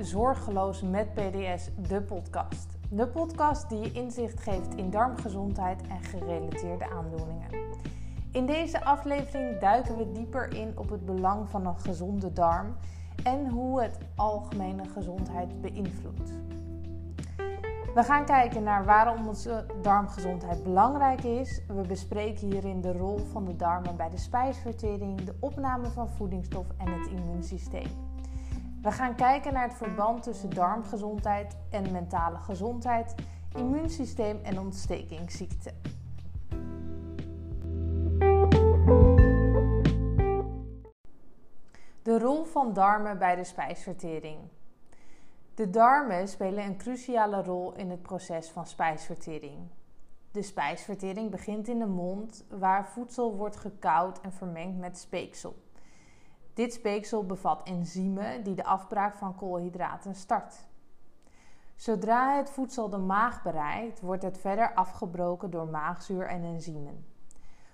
[0.00, 2.78] Zorgeloos met PDS, de podcast.
[2.90, 7.48] De podcast die je inzicht geeft in darmgezondheid en gerelateerde aandoeningen.
[8.32, 12.76] In deze aflevering duiken we dieper in op het belang van een gezonde darm
[13.24, 16.30] en hoe het algemene gezondheid beïnvloedt.
[17.94, 21.62] We gaan kijken naar waarom onze darmgezondheid belangrijk is.
[21.66, 26.66] We bespreken hierin de rol van de darmen bij de spijsvertering, de opname van voedingsstof
[26.78, 28.09] en het immuunsysteem.
[28.82, 33.14] We gaan kijken naar het verband tussen darmgezondheid en mentale gezondheid,
[33.56, 35.80] immuunsysteem en ontstekingsziekten.
[42.02, 44.38] De rol van darmen bij de spijsvertering.
[45.54, 49.58] De darmen spelen een cruciale rol in het proces van spijsvertering.
[50.30, 55.54] De spijsvertering begint in de mond, waar voedsel wordt gekauwd en vermengd met speeksel.
[56.60, 60.68] Dit speeksel bevat enzymen die de afbraak van koolhydraten start.
[61.76, 67.06] Zodra het voedsel de maag bereikt, wordt het verder afgebroken door maagzuur en enzymen.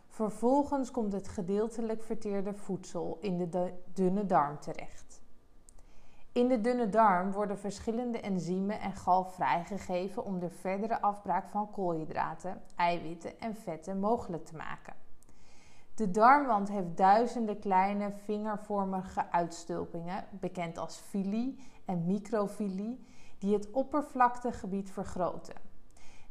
[0.09, 5.21] Vervolgens komt het gedeeltelijk verteerde voedsel in de dunne darm terecht.
[6.33, 11.71] In de dunne darm worden verschillende enzymen en galf vrijgegeven om de verdere afbraak van
[11.71, 15.06] koolhydraten, eiwitten en vetten mogelijk te maken.
[15.97, 23.07] De darmwand heeft duizenden kleine vingervormige uitstulpingen, bekend als villi en microvilli,
[23.39, 25.55] die het oppervlaktegebied vergroten.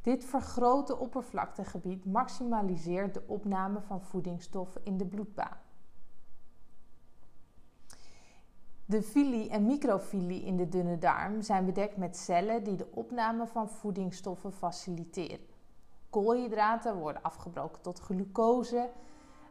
[0.01, 5.57] Dit vergrote oppervlaktegebied maximaliseert de opname van voedingsstoffen in de bloedbaan.
[8.85, 13.47] De villi en microvilli in de dunne darm zijn bedekt met cellen die de opname
[13.47, 15.45] van voedingsstoffen faciliteren.
[16.09, 18.89] Koolhydraten worden afgebroken tot glucose,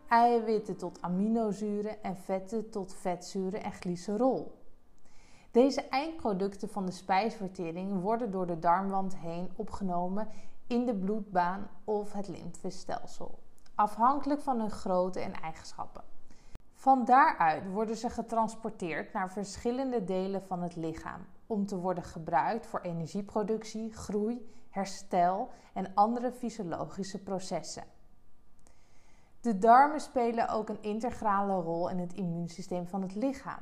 [0.08, 4.62] eiwitten tot aminozuren en vetten tot vetzuren en glycerol.
[5.50, 10.28] Deze eindproducten van de spijsvertering worden door de darmwand heen opgenomen
[10.66, 13.38] in de bloedbaan of het lymfestelsel,
[13.74, 16.04] afhankelijk van hun grootte en eigenschappen.
[16.74, 22.66] Van daaruit worden ze getransporteerd naar verschillende delen van het lichaam om te worden gebruikt
[22.66, 27.93] voor energieproductie, groei, herstel en andere fysiologische processen.
[29.44, 33.58] De darmen spelen ook een integrale rol in het immuunsysteem van het lichaam.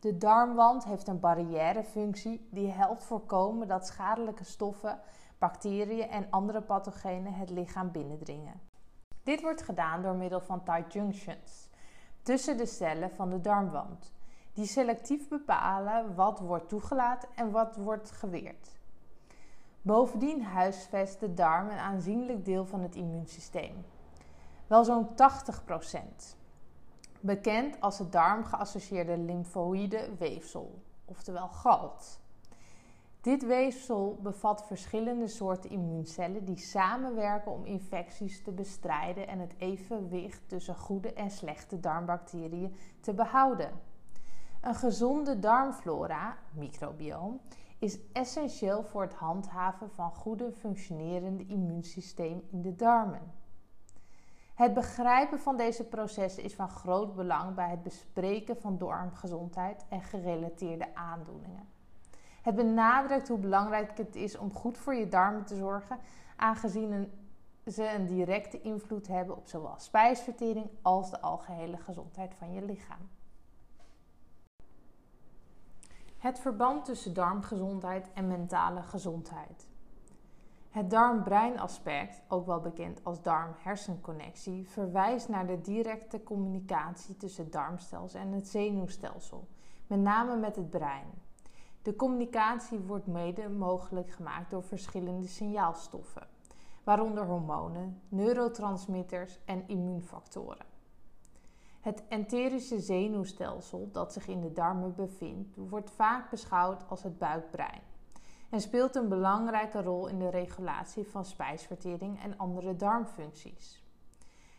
[0.00, 5.00] De darmwand heeft een barrièrefunctie die helpt voorkomen dat schadelijke stoffen,
[5.38, 8.60] bacteriën en andere pathogenen het lichaam binnendringen.
[9.22, 11.68] Dit wordt gedaan door middel van tight junctions
[12.22, 14.12] tussen de cellen van de darmwand,
[14.52, 18.78] die selectief bepalen wat wordt toegelaten en wat wordt geweerd.
[19.82, 23.84] Bovendien huisvest de darm een aanzienlijk deel van het immuunsysteem
[24.66, 26.36] wel zo'n 80%.
[27.20, 32.20] Bekend als het darmgeassocieerde lymfoïde weefsel, oftewel GALT.
[33.20, 40.48] Dit weefsel bevat verschillende soorten immuuncellen die samenwerken om infecties te bestrijden en het evenwicht
[40.48, 43.70] tussen goede en slechte darmbacteriën te behouden.
[44.60, 47.40] Een gezonde darmflora, microbioom,
[47.78, 53.32] is essentieel voor het handhaven van goede functionerende immuunsysteem in de darmen.
[54.56, 60.02] Het begrijpen van deze processen is van groot belang bij het bespreken van darmgezondheid en
[60.02, 61.68] gerelateerde aandoeningen.
[62.42, 65.98] Het benadrukt hoe belangrijk het is om goed voor je darmen te zorgen,
[66.36, 67.12] aangezien
[67.66, 73.08] ze een directe invloed hebben op zowel spijsvertering als de algehele gezondheid van je lichaam.
[76.18, 79.66] Het verband tussen darmgezondheid en mentale gezondheid.
[80.76, 87.52] Het darm-brein aspect, ook wel bekend als darm-hersenconnectie, verwijst naar de directe communicatie tussen het
[87.52, 89.48] darmstelsel en het zenuwstelsel,
[89.86, 91.06] met name met het brein.
[91.82, 96.26] De communicatie wordt mede mogelijk gemaakt door verschillende signaalstoffen,
[96.84, 100.66] waaronder hormonen, neurotransmitters en immuunfactoren.
[101.80, 107.82] Het enterische zenuwstelsel dat zich in de darmen bevindt, wordt vaak beschouwd als het buikbrein
[108.50, 113.84] en speelt een belangrijke rol in de regulatie van spijsvertering en andere darmfuncties.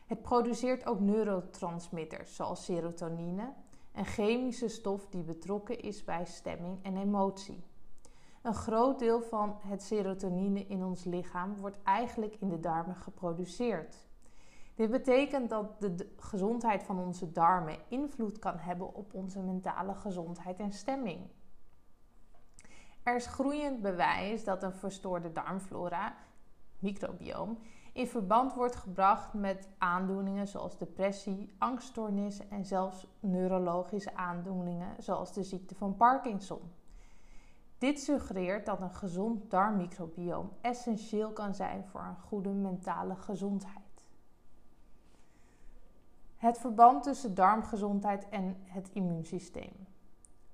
[0.06, 3.54] Het produceert ook neurotransmitters zoals serotonine,
[3.94, 7.63] een chemische stof die betrokken is bij stemming en emotie.
[8.42, 14.07] Een groot deel van het serotonine in ons lichaam wordt eigenlijk in de darmen geproduceerd.
[14.75, 20.60] Dit betekent dat de gezondheid van onze darmen invloed kan hebben op onze mentale gezondheid
[20.60, 21.19] en stemming.
[23.07, 26.15] Er is groeiend bewijs dat een verstoorde darmflora,
[26.80, 27.57] microbioom,
[27.94, 35.44] in verband wordt gebracht met aandoeningen zoals depressie, angststoornissen en zelfs neurologische aandoeningen zoals de
[35.44, 36.62] ziekte van Parkinson.
[37.77, 44.04] Dit suggereert dat een gezond darmmicrobioom essentieel kan zijn voor een goede mentale gezondheid.
[46.36, 49.88] Het verband tussen darmgezondheid en het immuunsysteem.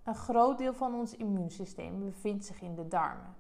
[0.04, 3.36] Een groot deel van ons immuunsysteem bevindt zich in de darmen.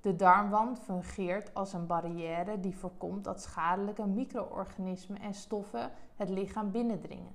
[0.00, 6.70] De darmwand fungeert als een barrière die voorkomt dat schadelijke micro-organismen en stoffen het lichaam
[6.70, 7.34] binnendringen.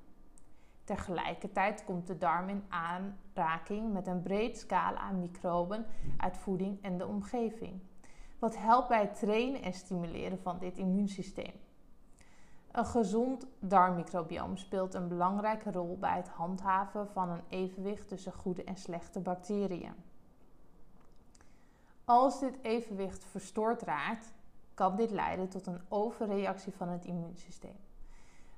[0.84, 5.86] Tegelijkertijd komt de darm in aanraking met een breed scala aan microben
[6.18, 7.82] uit voeding en de omgeving,
[8.40, 11.54] wat helpt bij het trainen en stimuleren van dit immuunsysteem.
[12.76, 18.64] Een gezond darmmicrobioom speelt een belangrijke rol bij het handhaven van een evenwicht tussen goede
[18.64, 19.94] en slechte bacteriën.
[22.06, 24.34] Als dit evenwicht verstoord raakt,
[24.74, 27.76] kan dit leiden tot een overreactie van het immuunsysteem,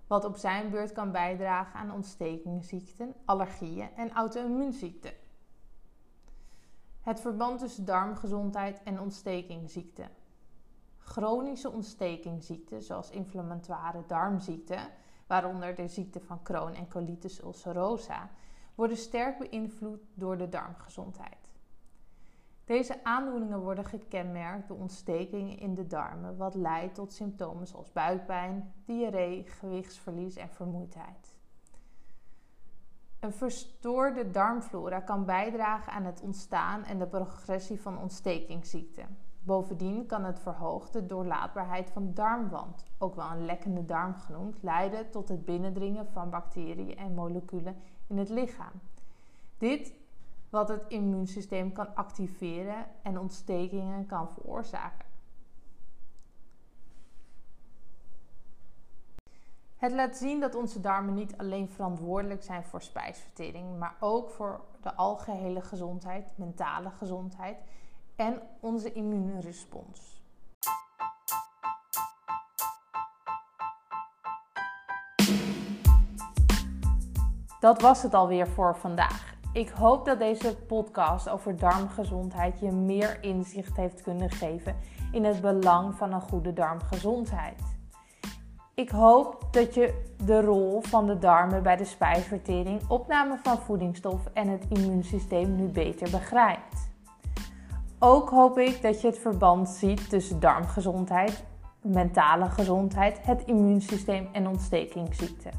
[0.08, 5.14] wat op zijn beurt kan bijdragen aan ontstekingsziekten, allergieën en auto-immuunziekten.
[7.02, 10.10] Het verband tussen darmgezondheid en ontstekingsziekten.
[11.08, 14.90] Chronische ontstekingsziekten, zoals inflammatoire darmziekten,
[15.28, 18.30] waaronder de ziekte van Crohn en colitis ulcerosa,
[18.76, 21.52] worden sterk beïnvloed door de darmgezondheid.
[22.66, 28.74] Deze aandoeningen worden gekenmerkt door ontstekingen in de darmen, wat leidt tot symptomen zoals buikpijn,
[28.86, 31.36] diarree, gewichtsverlies en vermoeidheid.
[33.20, 39.18] Een verstoorde darmflora kan bijdragen aan het ontstaan en de progressie van ontstekingsziekten.
[39.48, 45.30] Bovendien kan het verhoogde doorlaatbaarheid van darmwand, ook wel een lekkende darm genoemd, leiden tot
[45.30, 47.76] het binnendringen van bacteriën en moleculen
[48.08, 48.72] in het lichaam.
[49.58, 49.94] Dit
[50.50, 55.06] wat het immuunsysteem kan activeren en ontstekingen kan veroorzaken.
[59.78, 64.62] Het laat zien dat onze darmen niet alleen verantwoordelijk zijn voor spijsvertering, maar ook voor
[64.82, 67.58] de algehele gezondheid, mentale gezondheid
[68.18, 70.22] en onze immuunrespons.
[77.60, 79.36] Dat was het alweer voor vandaag.
[79.54, 84.76] Ik hoop dat deze podcast over darmgezondheid je meer inzicht heeft kunnen geven
[85.12, 87.62] in het belang van een goede darmgezondheid.
[88.76, 94.36] Ik hoop dat je de rol van de darmen bij de spijsvertering, opname van voedingsstoffen
[94.36, 96.97] en het immuunsysteem nu beter begrijpt.
[98.00, 101.44] Ook hoop ik dat je het verband ziet tussen darmgezondheid,
[101.82, 105.52] mentale gezondheid, het immuunsysteem en ontstekingsziekten.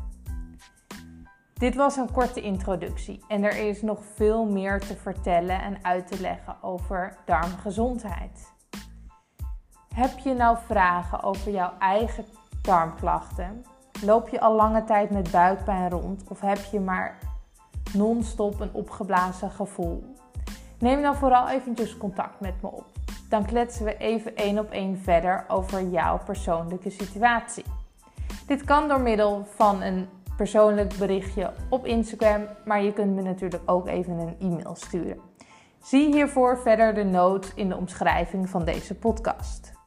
[1.55, 6.07] Dit was een korte introductie en er is nog veel meer te vertellen en uit
[6.07, 8.53] te leggen over darmgezondheid.
[9.95, 12.25] Heb je nou vragen over jouw eigen
[12.63, 13.65] darmklachten?
[14.05, 17.19] Loop je al lange tijd met buikpijn rond of heb je maar
[17.93, 20.17] non-stop een opgeblazen gevoel?
[20.79, 22.85] Neem dan vooral eventjes contact met me op.
[23.29, 27.65] Dan kletsen we even één op één verder over jouw persoonlijke situatie.
[28.47, 33.63] Dit kan door middel van een persoonlijk berichtje op Instagram, maar je kunt me natuurlijk
[33.67, 35.21] ook even een e-mail sturen.
[35.83, 39.78] Zie hiervoor verder de notes in de omschrijving van deze podcast.